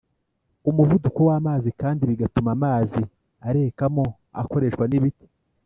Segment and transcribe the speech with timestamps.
[0.69, 3.01] umuvuduko w’amazi kandi bigatuma amazi
[3.47, 4.03] arekamo
[4.41, 5.25] akoreshwa n’ibiti